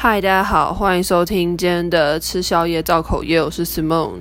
[0.00, 4.20] 嗨，大家好，欢迎收听今天的吃宵夜造口业，我是 Simone。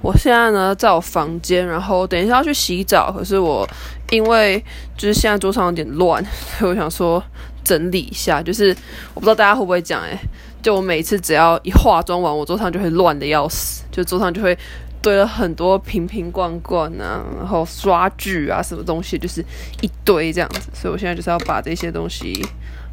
[0.00, 3.64] 我现在呢在我房间，然后等一下要去洗澡，可是我
[4.10, 4.58] 因为
[4.96, 6.20] 就是现在桌上有点乱，
[6.58, 7.22] 所以我想说
[7.62, 8.42] 整理一下。
[8.42, 8.76] 就是
[9.14, 10.18] 我不知道大家会不会讲，诶，
[10.60, 14.58] 就我每次只要一化妆完，我桌上就会乱的要死，就桌上就会
[15.00, 19.40] 堆了很多瓶瓶罐罐啊，然后刷具啊，什么东西，就是
[19.82, 20.68] 一堆这样子。
[20.74, 22.44] 所以我现在就是要把这些东西。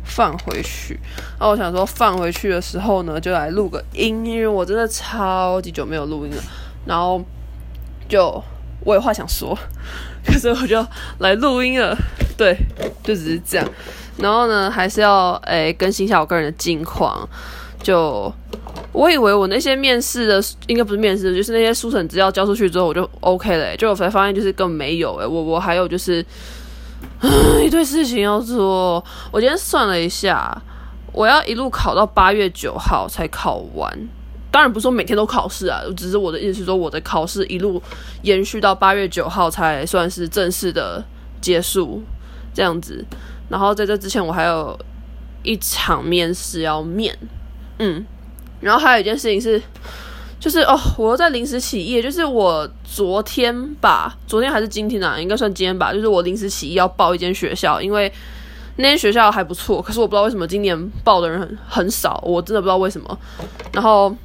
[0.04, 1.00] 放回去，
[1.38, 6.42] 然后我想说放回去的时候呢，就来录个音，因为我真的超级久没有录音了。
[6.86, 7.24] 然后
[8.08, 8.44] 就
[8.84, 9.58] 我有话想说，
[10.26, 10.84] 可是我就
[11.20, 11.96] 来录音了。
[12.38, 12.58] 对，
[13.04, 13.70] 就只是这样。
[14.18, 17.28] 然后呢，还是要诶更新一下我个人的近况。
[17.84, 18.34] 就
[18.92, 23.78] 我以为我那些面试的，应该不是面试，就是那些书审资料交出去之后我就 OK 了。
[23.78, 26.26] 就我才发现就是根本没有诶，我我还有就是。
[27.64, 30.62] 一堆事情要做，我今天算了一下，
[31.12, 34.10] 我要一路考到八月九号才考完。
[34.52, 37.82] 当然不是说每天都考试啊，只是我的意思是说，我的考试一路
[38.24, 41.04] 延续到八月九号才算是正式的
[41.42, 42.02] 结束，
[42.54, 43.06] 这样子。
[43.50, 44.80] 然后在这之前，我还有
[45.44, 47.18] 一场面试要面，
[47.78, 48.06] 嗯，
[48.62, 49.62] 然后还有一件事情是。
[50.40, 55.92] 就是哦，我在临时起意，就是我昨天吧，昨天还是今天啊，应该算今天吧。
[55.94, 58.10] 就是我临时起意要报一间学校，因为
[58.78, 63.20] 那间学校还不错，可是我不知道为什么今年报的人很很少，我真的不知道为什么。
[63.74, 64.16] 然后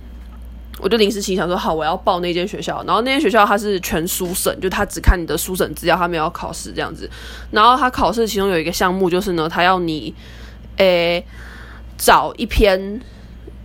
[0.79, 2.81] 我就临时起想说，好，我要报那间学校。
[2.87, 7.11] 然后那间学校它是全书审，就他只看你的书审资料，他没有考试这样子。
[7.51, 10.15] 然后他考试其中有一个项目就是呢，他要你
[10.77, 11.27] 诶
[11.99, 13.01] 找一篇。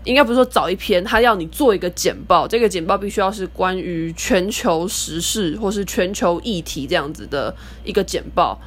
[0.06, 8.58] 应该不是说找一篇，他要你做一个简报，这个简报必须要是关于全球时事或是全球议题这样子的一个简报，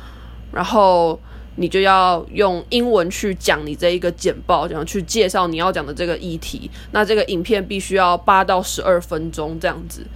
[0.53, 1.19] 然后
[1.57, 6.71] 你就要用英文去讲你这一个简报，这样去介绍你要讲的这个议题。
[6.93, 10.07] 那这个影片必须要八到十二分钟这样子，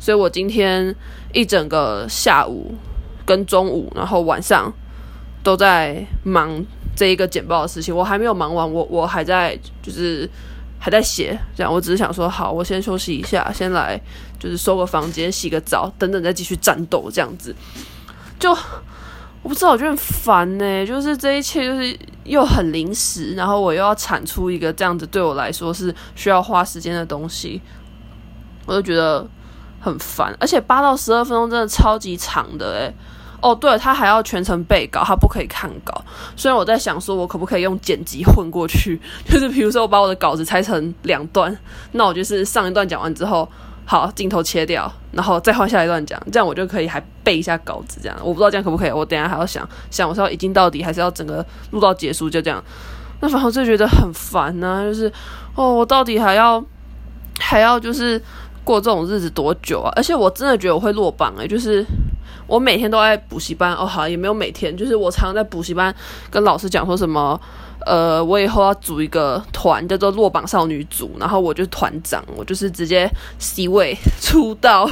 [0.00, 0.94] 所以我今天
[1.34, 2.74] 一整个下午
[3.26, 4.72] 跟中午，然后晚上
[5.42, 6.64] 都在忙
[6.96, 10.28] 这一个简报的事情，我还没有忙完，我我还在就是。
[10.84, 13.96] 还在写，这样我只是想说，好，我先休息一下，先来
[14.36, 17.54] 就是收个房间、洗个澡，等等再继续战斗，这样子。
[18.36, 18.50] 就
[19.44, 20.84] 我不知道，我觉得很烦呢。
[20.84, 27.62] 就是这一切就是又很临时，然后我又要产出一个这样子对我来说是需要花时间的东西，
[28.66, 29.24] 我就觉得
[29.80, 30.36] 很烦。
[30.40, 32.94] 而且八到十二分钟真的超级长的诶。
[33.42, 36.00] 哦，对，他还要全程背稿，他不可以看稿。
[36.36, 41.58] 虽然我在想，说我可不可以用剪辑混过去，就是比如说我把我的稿子拆成两段，
[41.90, 43.48] 那我就是上一段讲完之后，
[43.84, 47.98] 好，镜头切掉，然后再换下一段讲，这样我就可以还背一下稿子。
[48.00, 52.62] 这样我不知道这样可不可以，我等下还要想想，我是要一镜到底，还是要整个录到结束就这样。
[53.20, 55.12] 那反正我就觉得很烦呐、就是
[55.56, 56.64] 哦，我到底还要
[57.40, 58.22] 还要就是
[58.62, 59.92] 过这种日子多久啊？
[59.96, 61.84] 而且我真的觉得我会落榜诶、就是。
[62.46, 65.94] 我每天都在补习班哦，好，也没有每天，就是我常常在补习班
[66.30, 67.40] 跟老师讲说什么，
[67.86, 74.86] 呃，我以后要组一个团叫做落榜少女组，然后我就团长，我就是直接 C 位 出道，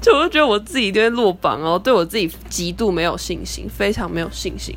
[0.00, 4.76] 就我觉得我自己一定会落榜哦，对我自己极度没有信心，非常没有信心。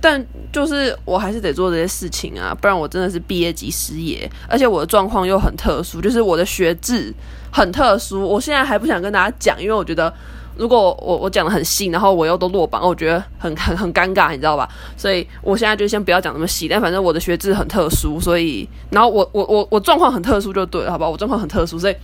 [0.00, 7.12] 但就是我还是得做这些事情啊，不然我真的是毕业即失业，而且我的状况又很特殊，就是我的学制
[7.52, 10.12] 很特殊，我现在还不想跟大家讲，因为我觉得。
[10.60, 14.68] 如果我我讲的很细，然后我又都落榜，我觉得很很很尴尬，你知道吧？
[14.94, 21.08] 所以我现在就先不要讲那么细，但反正我的学制很特殊，所以然后我我我我状况很特殊就对了，好吧？
[21.08, 21.96] 我状况很特殊，所以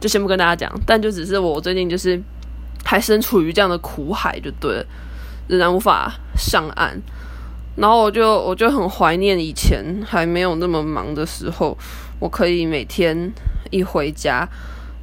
[0.00, 0.72] 就先不跟大家讲。
[0.86, 2.18] 但就只是我最近就是
[2.82, 4.86] 还身处于这样的苦海，就对了，
[5.48, 6.98] 仍然无法上岸。
[7.76, 11.76] 然后我就我就很怀念以前还没有那么忙的时候，
[12.18, 13.30] 我可以每天
[13.70, 14.48] 一回家，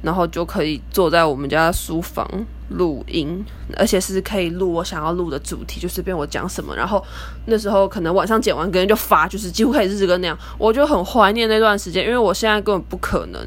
[0.02, 2.28] 然后就可以坐在我们家书房。
[2.72, 3.44] 录音，
[3.76, 6.74] 而且是可以录我想要录的主题，就随便我讲什么。
[6.74, 7.04] 然后
[7.44, 10.38] 那时候可能晚上剪完，隔天就发，就是几乎可以日更那样。
[10.56, 13.46] 我就很怀念那段时间，因为我现在根本不可能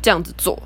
[0.00, 0.56] 这样子做，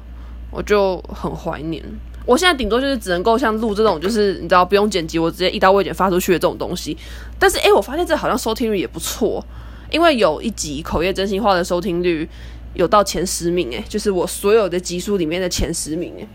[0.51, 1.83] 我就很怀念。
[2.27, 6.95] 我现在顶多就是只能够像录这种，就是你知道不用剪辑，我直接一刀未剪发出去的这种东西。
[7.39, 9.43] 但是诶，我发现这好像收听率也不错，
[9.91, 12.29] 因为有一集口业真心话的收听率
[12.75, 16.29] 有到前十名，诶，就是我所有的集数里面的前十名，诶。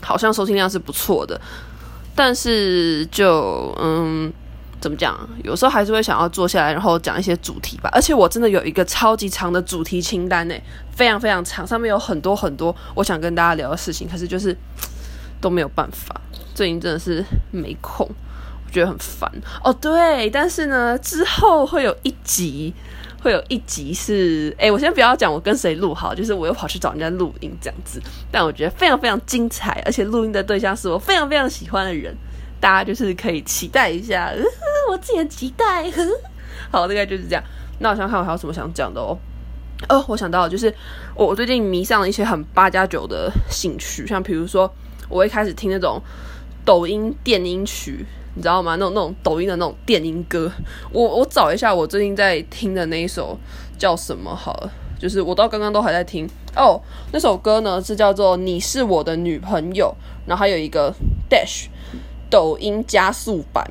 [0.00, 1.40] 好像收听量是不错的，
[2.14, 4.32] 但是就嗯，
[4.80, 5.28] 怎么讲？
[5.42, 7.90] 有时候还是会想要坐下来，然后讲一些主题吧。
[7.92, 10.54] 而且我真的有一个超级长的主题清单呢，
[10.92, 14.56] 非常非常长，上面有很多很多我想跟大家聊的事情，可是就是
[15.40, 16.20] 都没有办法。
[16.54, 18.08] 最近真的是没空，
[18.66, 19.28] 我觉得很烦
[19.64, 19.72] 哦。
[19.72, 22.72] 对，但是呢，之后会有一集，
[23.20, 28.00] 会有一集是，哎，我先不要讲我跟谁录好，就是我又跑去找人家录音这样子。
[28.30, 32.16] 但我觉得非常非常精彩，而且录音的对象是我非常非常喜欢的人，
[32.60, 34.32] 大家就是可以期待一下。
[34.90, 35.84] 我自己很期待。
[36.70, 37.42] 好，大概就是这样。
[37.80, 39.16] 那我 想看我还有什么想讲的哦。
[39.88, 40.72] 哦，我想到了就是
[41.14, 44.72] 我我最近迷上了一些很八加九的兴趣，像比如说
[45.08, 46.00] 我会开始听那种
[46.64, 48.04] 抖音电音曲，
[48.34, 48.76] 你知道吗？
[48.76, 50.50] 那种那种抖音的那种电音歌。
[50.92, 53.38] 我我找一下我最近在听的那一首
[53.78, 56.80] 叫什么好了，就是我到刚刚都还在听哦。
[57.12, 59.94] 那首歌呢是叫做《你是我的女朋友》，
[60.28, 60.94] 然后还有一个
[61.30, 61.66] Dash
[62.30, 63.64] 抖音加速版。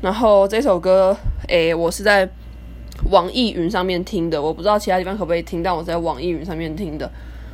[0.00, 1.16] 然后这首歌，
[1.48, 2.28] 诶，我是在。
[3.10, 7.08] 网易云上面听的，我不知道其他地方可不可以听，但我在网易云上面听的，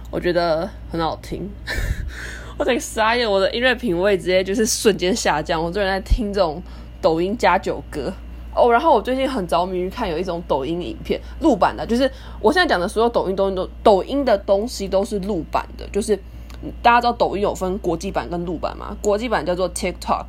[0.09, 1.51] 我觉得很好听。
[2.63, 5.61] 我这个傻眼，我的音乐品味直接就是瞬间下降。
[5.61, 6.63] 我最近在听这种
[7.01, 8.13] 抖音加九歌
[8.55, 12.09] 哦，然后我最近很着迷于看有一种抖音影片录版的，就是
[12.41, 16.17] 我现在讲的所有抖音东西都抖音的东西都是录版的，就是
[16.81, 18.97] 大家知道抖音有分国际版跟录版吗？
[19.03, 20.25] 国际版叫做 TikTok。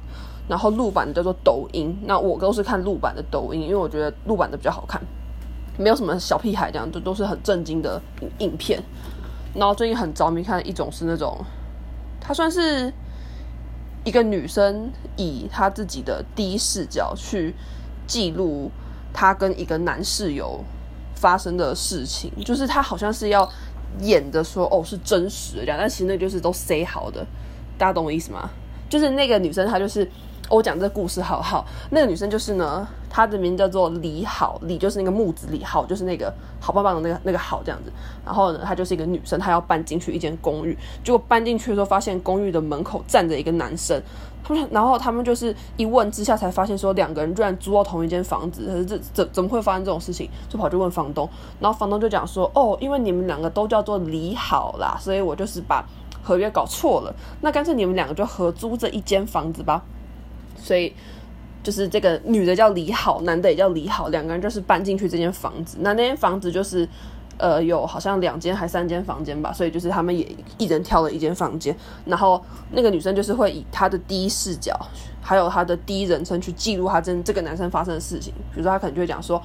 [0.45, 4.99] 然后录版叫做抖音，那我都是看录版的抖音，因为我觉得录版的比较好看，
[5.77, 8.01] 没有什么小屁孩这样，就都是很正经的
[8.39, 8.81] 影片。
[9.53, 11.37] 然后最近很着迷看一种是那种，
[12.23, 12.93] 她算是
[14.05, 17.53] 一个女生以她自己的第一视角去
[18.07, 18.71] 记录
[19.13, 20.63] 她跟一个男室友
[21.15, 23.47] 发生的事情，就是她好像是要
[23.99, 27.25] 演的说哦是真实的这样，但其实那就是都 say 好的，
[27.77, 28.49] 大家懂我意思吗？
[28.89, 30.09] 就是那个女生她就是。
[30.49, 37.91] 我讲这个故事好好，那个女生就是呢，她的名字叫做李好，李就是那个木子李，好就是那个好棒棒的那个那个好这样子。
[38.25, 43.99] 然后呢，她就是一个女生，她要搬进去一间公寓，结果搬进去的时候发现公寓的门口站着一个男生，
[44.43, 50.29] 他们然后他们就是一问之下才发现说两个人居然租到同一间房子，可是这怎怎么会发生这种事情？
[50.49, 51.27] 就跑去问房东，
[51.59, 55.83] 然后房东就讲说，哦，因为你们两个都叫做李好啦，所以我就是把
[56.21, 59.81] 合约搞错了，那干脆你们两个就合租这一间房子吧。
[60.63, 60.93] 所以，
[61.61, 65.77] 就是这个女的叫李好，男的也叫李好，两个人就是搬进去这间房子。
[65.81, 66.87] 那那间房子就是，
[67.37, 69.51] 呃，有好像两间还三间房间吧。
[69.51, 70.25] 所以就是他们也
[70.57, 71.75] 一人挑了一间房间。
[72.05, 74.73] 然后那个女生就是会以她的第一视角，
[75.21, 78.33] 还有她的第一人称去记录她跟这个男生发生的事情。
[78.53, 79.41] 比如说，她可能就会讲说：“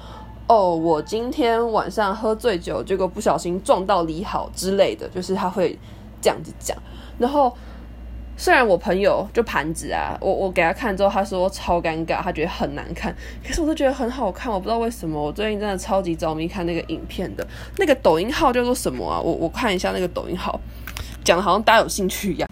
[0.47, 5.77] 哦，我今天晚上喝醉酒，结果不小心撞到李好之类的。”就是她会
[6.21, 6.77] 这样子讲，
[7.17, 7.53] 然后。
[8.39, 13.13] 虽然我朋友就盘子啊，我我给他看之后，他说超尴尬，他觉得很难看。
[13.45, 17.45] 可是我都觉得很好看，我不知道为什么，我最近真的超级着迷看那个影片的。
[17.77, 19.19] 那个抖音号叫做什么啊？
[19.19, 20.57] 我我看一下那个抖音号，
[21.21, 22.49] 讲的好像大家有兴趣一样。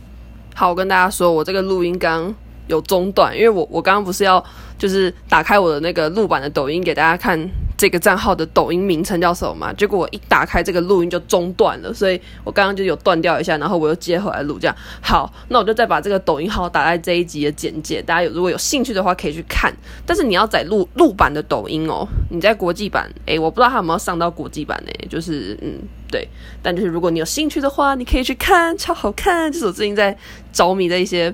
[0.54, 2.36] 好，我跟大家说，我这个录音刚
[2.68, 4.44] 有中断，因为我我刚刚不是要
[4.78, 7.50] 就是打开我的那个录版的抖音给大家看。
[7.78, 9.72] 这个账号的抖音名称叫什么嘛？
[9.74, 14.58] 结果我一打开这个录音就中断了，所以我刚刚就有断掉一下，然后我又接回来录。
[14.60, 19.72] 这样好，那我就再把这个抖音号打在这一集的简介，大家有如果有兴趣的话可以去看。
[20.08, 24.92] 但是你要载录录版的抖音哦，你在国际版，诶，我不知道他有没有上到国际版呢？
[25.08, 25.80] 就是嗯，
[26.10, 26.28] 对，
[26.64, 29.52] 但就是如果你有兴趣的话，你可以去看，超好看。
[29.52, 30.18] 就是我最近在
[30.52, 31.32] 着迷的一些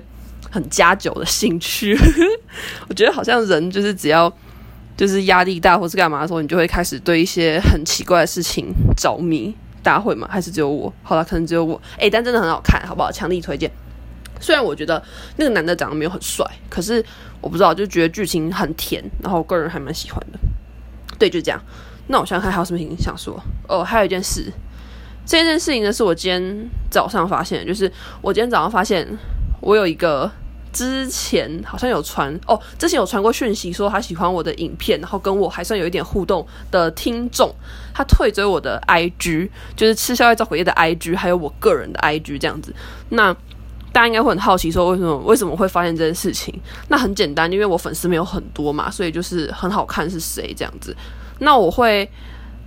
[0.50, 1.98] 很加酒的兴趣，
[2.86, 4.30] 我觉得好像人就是只要。
[4.96, 9.54] 就是压力大或是干嘛的时候，你就会开始对一些很奇怪的事情着迷。
[9.82, 10.26] 大会吗？
[10.30, 10.90] 还是只有我？
[11.02, 11.78] 好了，可能只有我。
[11.98, 13.12] 诶、但真的很好看，好不好？
[13.12, 13.70] 强力推荐。
[14.40, 15.02] 虽然我觉得
[15.36, 17.04] 那个男的长得没有很帅，可是
[17.42, 20.38] 我不知道，就觉得剧情很甜，然后我个人还蛮喜欢的。
[21.18, 21.62] 对，就这样。
[22.06, 23.38] 那我想看还有什么想说？
[23.68, 24.50] 哦，还有一件事，
[25.26, 29.06] 这件事情呢是我今天早上发现，就是我今天早上发现
[29.60, 30.32] 我有一个。
[30.74, 37.54] 之前好像有传哦，之前有传过讯息说他喜欢我的影片，然后跟我还算有一点互动的听众，
[37.94, 42.74] 他退追我的 IG，就是吃宵夜造口业的 IG，还有我个人的 IG 这样子。
[43.10, 43.32] 那
[43.92, 46.52] 大家应该会很好奇说，为什么为什么会发现这件事情？
[46.88, 50.94] 那很简单，因为我粉丝没有很多嘛，所以就是很好看是谁这样子。
[51.38, 52.10] 那我会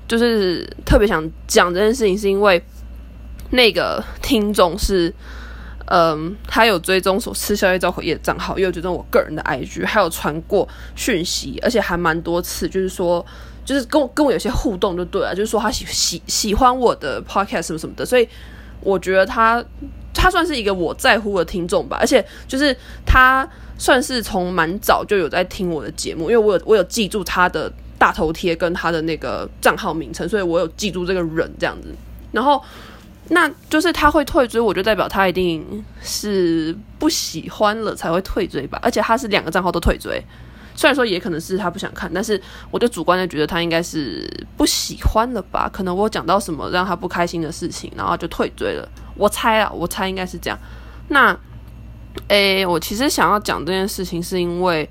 [0.08, 2.64] 就是特别想讲这件事情，是因为
[3.50, 5.14] 那个听众是。
[5.90, 10.68] 嗯，他有追踪所吃宵夜造口业的账号，也有追踪我个人的 IG，还有传过
[10.98, 13.26] 讯息，而且还蛮多次，就是说，
[13.64, 18.28] 就是跟我跟我有些互动就对了，就是说他喜喜喜欢我的 podcast 什么什么的，所以
[18.82, 19.64] 我觉得他
[20.14, 22.76] 他算是一个我在乎的听众吧，而且就是
[23.06, 31.96] 他算是从蛮早就有在听我的节目，因为我有我有记住他的大头贴跟他的那个账号名称，所以我有记住这个人这样子，
[32.34, 32.62] 然后。
[33.30, 38.80] 那就是他会退追，我就代表他一定是不喜欢了才会退追吧。
[38.82, 40.24] 而且他是两个账号都退追，
[40.74, 42.42] 虽然说也可能是他不想看，但是
[42.72, 45.70] 我就主观的觉得他应该是不喜欢了吧。
[45.72, 48.88] 可能我讲到什么让他不开心的事情，然后就退追了。
[49.16, 50.58] 我猜啊，我猜应该是这样。
[51.10, 51.38] 那，
[52.30, 54.90] 诶，我其实想要讲这件事情，是因为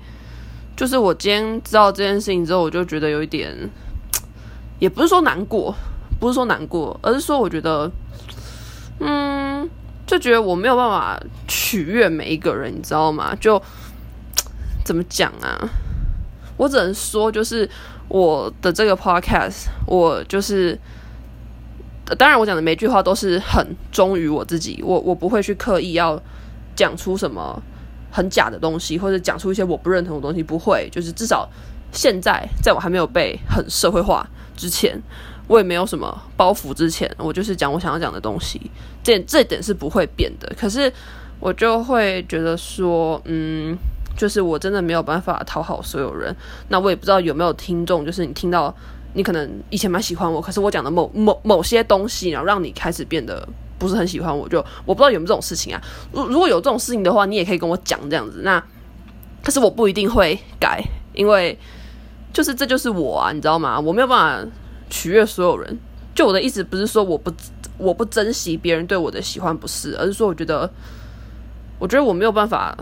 [0.75, 3.51] 就是我今天知道这件事情之后，我就觉得有一点，
[4.77, 5.73] 也不是说难过，
[6.19, 7.91] 不是说难过，而是说我觉得。
[8.99, 9.69] 嗯，
[10.05, 13.35] 就觉得我没有办法取悦每一个人，你知道吗？
[13.39, 13.61] 就
[14.83, 15.69] 怎么讲啊？
[16.57, 17.69] 我只能说，就是
[18.07, 20.79] 我的这个 podcast，我就是，
[22.17, 26.19] 当然我讲的每句话都是很忠于我自己，我我不会去刻意要
[26.75, 27.61] 讲出什么
[28.11, 30.89] 很假的东西，或者讲出一些我不认同的东西，不会。
[30.91, 31.47] 就是至少
[31.91, 34.99] 现在，在我还没有被很社会化之前。
[35.47, 38.59] 我也没有什么包袱，之前我就是讲我想要讲的东西，
[39.01, 40.53] 这这点是不会变的。
[40.59, 40.91] 可是
[41.39, 43.77] 我就会觉得说，嗯，
[44.17, 46.35] 就是我真的没有办法讨好所有人。
[46.67, 48.75] 那我也不知道有没有听众，就是你听到
[49.13, 53.47] 你可能以前蛮喜欢我，可是我讲的某某某些东西，然后让你开始变得
[53.79, 55.81] 不是很喜欢我，就我不知道有没有这种事情啊。
[56.11, 58.41] 如如果有这种事情的话，你也可以跟我讲这样子。
[58.43, 58.61] 那
[59.43, 61.57] 可是我不一定会改，因为
[62.33, 63.79] 就是这就是我啊，你知道吗？
[63.79, 64.51] 我没有办法。
[64.89, 65.77] 取悦所有人，
[66.15, 67.31] 就我的意思不是说我不
[67.77, 70.69] 我不珍惜别人对我的喜欢，不是，而是说我觉得，
[71.77, 72.75] 我觉得我没有办法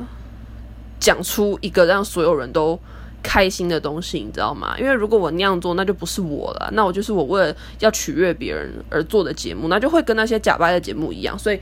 [1.00, 2.79] 讲出一个让所有人都
[3.21, 4.75] 开心的东西，你知道吗？
[4.79, 11.38] 因为如果我那样做，那就不是我了，那我就是我为了要取悦别人而做的节目，那就会跟那些假掰的节目一样。
[11.38, 11.59] 所以，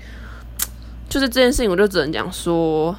[1.09, 2.95] 就是这件事情，我就只能讲说，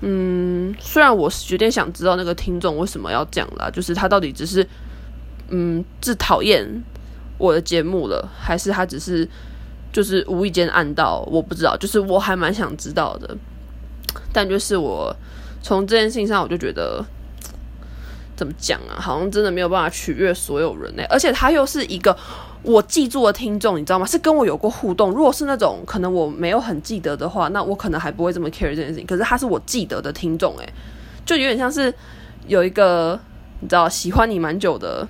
[0.00, 4.66] 嗯，虽然我是有点想知道那个听众为什么要这样啦，就是他到底只是。
[5.48, 6.82] 嗯，是讨厌
[7.38, 9.28] 我的节目了，还是他只是
[9.92, 11.20] 就是无意间按到？
[11.30, 13.36] 我不知道，就是我还蛮想知道的。
[14.32, 15.14] 但就是我
[15.62, 17.04] 从这件事情上，我就觉得
[18.34, 22.16] 怎么讲啊，好像真的没有办法取悦所有人呢、而且他又是一个
[22.62, 24.06] 我记住的听众，你知道吗？
[24.06, 25.10] 是跟我有过互动。
[25.10, 29.06] 如果是那种可能我没有很记得的话，那我可能还不会这么 care 这件事情。
[29.06, 30.72] 可是他是我记得的听众，诶，
[31.24, 31.92] 就有点像是
[32.46, 33.18] 有一个
[33.60, 35.06] 你知道喜欢你蛮久的。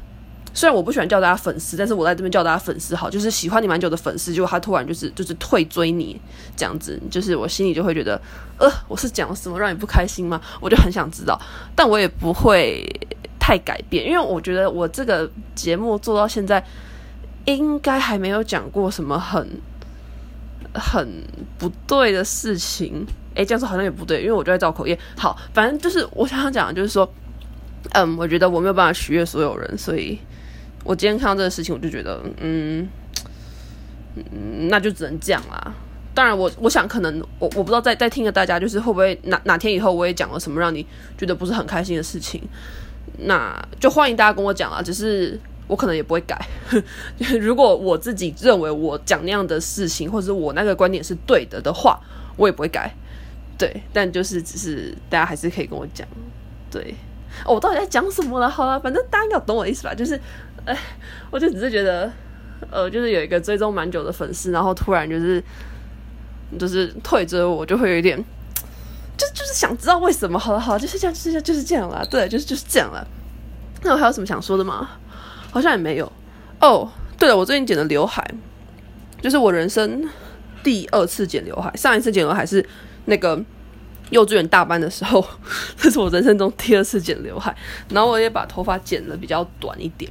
[0.56, 6.18] 虽然我不喜欢叫大家粉丝，但是我在这边叫大家粉丝好，就是喜欢你蛮久的粉丝，结果他突然就是就是退追你
[6.56, 8.18] 这样子，就是我心里就会觉得，
[8.58, 10.40] 呃，我是讲什么让你不开心吗？
[10.58, 11.38] 我就很想知道，
[11.74, 12.82] 但我也不会
[13.38, 16.64] 太改变，因为我觉得我这个节目做到现在，
[17.44, 19.46] 应该还没有讲过什么很
[20.72, 21.06] 很
[21.58, 23.06] 不对的事情。
[23.34, 24.98] 诶，这样说好像也不对，因为我就在造口业。
[25.18, 27.06] 好，反正就是我想要讲就是说，
[27.92, 30.18] 嗯，我觉得我没有办法取悦所有人，所以。
[30.86, 32.88] 我今天看到这个事情，我就觉得，嗯，
[34.14, 35.74] 嗯，那就只能这样啦。
[36.14, 40.86] 当然我，我想可能我我不知道在在听的大家，就是会不会哪哪天以后我也讲了什么让你
[41.18, 42.40] 觉得不是很开心的事情，
[43.18, 44.80] 那就欢迎大家跟我讲啦。
[44.80, 46.40] 只是我可能也不会改。
[47.40, 52.00] 如果我自己认为我讲那样的事情，或者是我那个观点是对的的话，
[52.36, 52.94] 我也不会改。
[53.58, 56.06] 对，但就是只是大家还是可以跟我讲。
[56.70, 56.94] 对，
[57.44, 58.48] 我到底在讲什么了？
[58.48, 59.92] 好了，反正大家应该懂我的意思吧？
[59.92, 60.18] 就是。
[60.66, 60.76] 哎，
[61.30, 62.12] 我就只是觉得，
[62.70, 65.42] 呃，就是有一个追踪蛮久的粉丝，然后突然就是
[66.58, 68.16] 就是退追我，就会有一点，
[69.16, 70.38] 就就是想知道为什么。
[70.38, 72.04] 好了好了，就是这样，就是就是这样了。
[72.10, 73.06] 对，就是就是这样了。
[73.82, 74.90] 那我还有什么想说的吗？
[75.52, 76.10] 好像也没有。
[76.60, 78.28] 哦，对了，我最近剪的刘海，
[79.22, 80.08] 就是我人生
[80.64, 81.74] 第二次剪刘海。
[81.76, 82.66] 上一次剪刘海是
[83.04, 83.40] 那个
[84.10, 85.24] 幼稚园大班的时候，
[85.78, 87.54] 这是我人生中第二次剪刘海。
[87.90, 90.10] 然后我也把头发剪的比较短一点。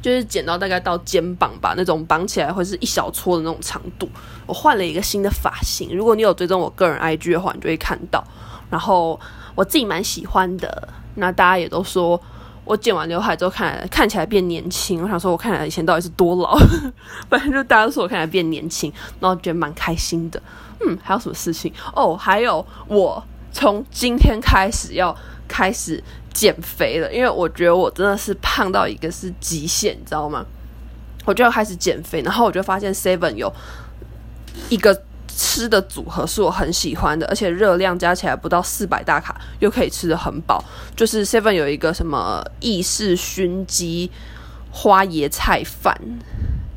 [0.00, 4.08] 就是剪到大概到肩膀吧，那种绑起来会是一小撮的那种长度。
[4.46, 8.22] 我换了一个新的发型，如果你有追踪我个人 IG 的话，你就会看到。
[8.70, 9.18] 然后
[9.54, 12.20] 我自己蛮喜欢的，那大家也都说
[12.64, 15.02] 我剪完刘海之后看看起来变年轻。
[15.02, 16.56] 我想说，我看起来以前到底是多老？
[17.28, 20.40] 反正就大家都说我看起来变年轻，然后觉得蛮开心的。
[20.86, 21.72] 嗯，还有什么事情？
[21.94, 25.16] 哦，还有我从今天开始要
[25.48, 26.02] 开始。
[26.38, 30.46] 减肥了，因为我觉得我真的是胖到一个是极限，你知道吗？
[31.24, 33.52] 我就要开始减肥，然后我就发现 Seven 有
[34.68, 40.62] 一个吃的组合是我很喜欢的，而且热量加起来不到四百大卡，又可以吃得很饱。
[40.94, 44.08] 就是 Seven 有一个什么意式熏鸡
[44.70, 46.00] 花椰菜饭，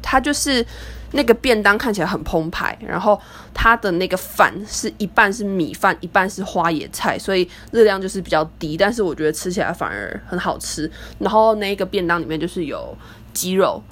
[0.01, 0.65] 它就是。
[1.13, 3.19] 那个便当看起来很澎湃，然后
[3.53, 10.89] 它的那个饭是一半是米饭，一半是花椰菜，所以热量就是比较低，但是我觉得吃起来反而很好吃。
[11.19, 12.95] 然后那个便当里面就是有
[13.33, 13.83] 鸡肉，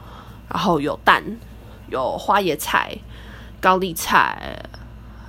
[0.49, 1.21] 然后有蛋，
[1.89, 2.97] 有花椰菜，
[3.59, 4.57] 高丽菜，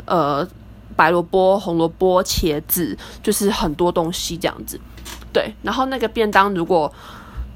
[0.04, 0.46] 呃，
[0.94, 4.80] 白萝卜、红萝卜、茄子，就是很多东西这样子。
[5.32, 6.92] 对，然后那个便当如果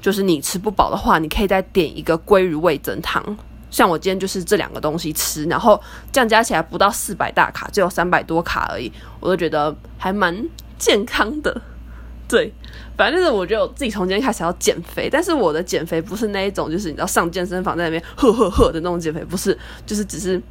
[0.01, 3.37] 就是你吃不饱的话，你可以再点一个鲑鱼味噌汤。
[3.75, 5.77] 像我今天就是这两个东西吃，然后
[6.09, 8.89] 这样加起来不到四百大卡，只有三百多卡而已，
[9.19, 10.33] 我都觉得还蛮
[10.77, 11.61] 健康的。
[12.25, 12.53] 对，
[12.95, 20.41] 反正就是我觉得我自己从今天开始要减肥，但是我的减肥不是那一种，就是你知道上健身房在那边呵呵呵的那种减肥，不是，就是只是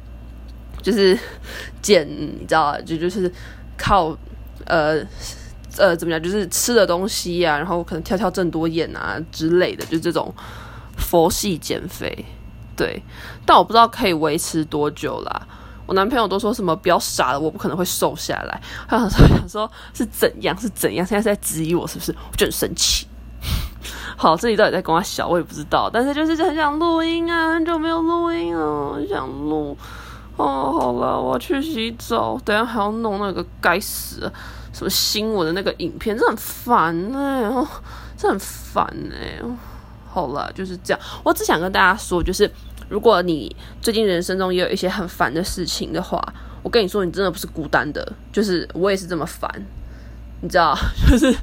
[0.83, 1.17] 就是
[1.81, 3.31] 减，你知道就就是
[3.75, 4.15] 靠
[4.65, 5.03] 呃
[5.77, 10.31] 呃怎么讲，就是吃的东西啊，然后可能跳跳郑多燕啊之类的，就这种
[10.95, 12.23] 佛系减肥。
[12.75, 13.01] 对，
[13.45, 15.47] 但我不知道可以维持多久啦。
[15.85, 18.61] 我男朋友都说什么不要傻了，我不可能会瘦下来。
[18.87, 22.11] 他想说想说是怎样是怎样，现在是在质疑我是不是？
[22.31, 23.07] 我就很生气。
[24.17, 25.87] 好，这里到底在跟我笑，我也不知道。
[25.93, 29.77] 但是就是很想录音啊，很久没有录音了，很想录。
[30.37, 34.33] 哦，好了，我要去洗澡，等下还要弄那个该死的
[34.73, 37.67] 什么新闻的那个影片，这很烦哎、欸，哦，
[38.17, 39.39] 这很烦哎、
[40.15, 40.99] 好了，就是这样。
[41.23, 42.49] 我只想跟大家说，就是。
[42.87, 46.21] 如果你最近人生中也有一些很烦的事情的话，
[46.61, 49.49] 我跟你说，你真的不是孤单的，就是我也是这么烦，
[50.41, 50.77] 你知道，
[51.09, 51.35] 就是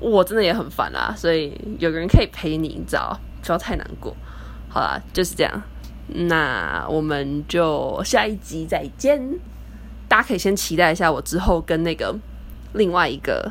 [0.00, 4.12] 我真的也很烦啊，所以有个人可以陪你，你知道，不要太难过。
[4.68, 5.62] 好啦，就是这样，
[6.08, 9.38] 那我们就下一集再见。
[10.08, 12.12] 大家可以先期待一下我之后跟那个
[12.72, 13.48] 另外一个、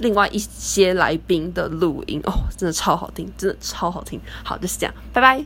[0.00, 4.20] 另外一些来宾的录音哦，真的超好听，真的超好听。
[4.42, 5.44] 好，就是这样，拜拜。